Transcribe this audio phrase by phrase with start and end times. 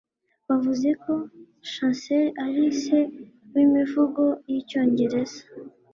[0.47, 1.13] bavuze ko
[1.71, 2.99] chaucer ari se
[3.53, 5.41] w'imivugo yicyongereza